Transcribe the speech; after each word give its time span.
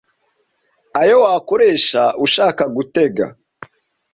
ayo 1.01 1.15
wakoresha 1.23 2.03
ushaka 2.25 2.63
gutega. 2.75 3.25